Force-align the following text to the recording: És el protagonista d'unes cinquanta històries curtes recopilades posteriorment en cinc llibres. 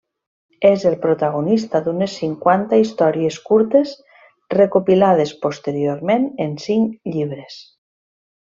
És 0.67 0.85
el 0.91 0.95
protagonista 1.03 1.81
d'unes 1.87 2.15
cinquanta 2.21 2.79
històries 2.85 3.37
curtes 3.51 3.93
recopilades 4.57 5.37
posteriorment 5.47 6.29
en 6.47 6.61
cinc 6.69 6.99
llibres. 7.17 7.61